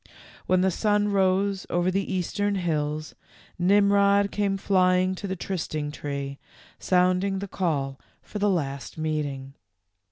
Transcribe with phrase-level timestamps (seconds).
[0.47, 3.13] When the sun rose over the eastern hills
[3.59, 6.39] Nimrod came flying to the trysting tree,
[6.79, 9.53] sounding the call for the last meeting.